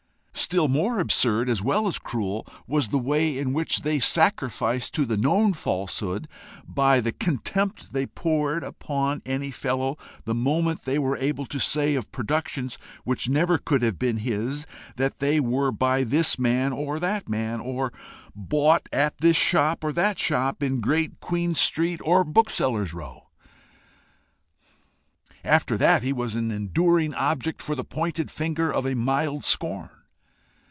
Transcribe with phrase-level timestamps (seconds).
[0.33, 5.05] Still more absurd as well as cruel was the way in which they sacrificed to
[5.05, 6.27] the known falsehood
[6.67, 11.95] by the contempt they poured upon any fellow the moment they were able to say
[11.95, 14.67] of productions which never could have been his,
[14.97, 17.93] that they were by this man or that man, or
[18.35, 23.29] bought at this shop or that shop in Great Queen Street or Booksellers' Row.
[25.45, 29.91] After that he was an enduring object for the pointed finger of a mild scorn.